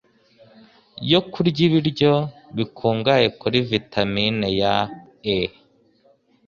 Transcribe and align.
yo 1.11 1.19
kurya 1.31 1.59
ibiryo 1.67 2.13
bikungahaye 2.55 3.27
kuri 3.39 3.57
vitamine 3.69 4.47
ya 4.61 4.75
E 5.37 5.39